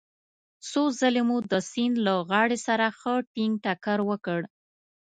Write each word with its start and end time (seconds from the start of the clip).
څو 0.69 0.83
ځلې 0.99 1.21
مو 1.27 1.37
د 1.51 1.53
سیند 1.71 1.95
له 2.05 2.13
غاړې 2.29 2.57
سره 2.67 2.85
ښه 2.99 3.13
ټينګ 3.33 3.53
ټکر 3.63 3.99
وکړ. 4.09 4.39